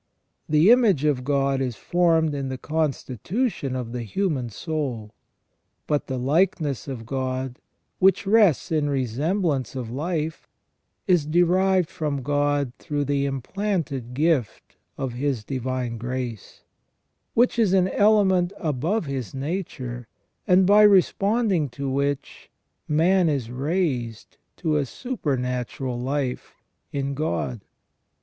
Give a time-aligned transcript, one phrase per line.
[0.49, 5.13] The image of God is formed in the constitution of the human soul.
[5.85, 7.59] But the likeness of God,
[7.99, 10.47] which rests in resemblance of life,
[11.05, 16.63] is derived from God through the implanted gift of His divine grace,
[17.35, 20.07] which is an element above his nature,
[20.47, 22.49] and by responding to which,
[22.87, 26.55] man is raised to a supernatural life
[26.91, 27.61] in God.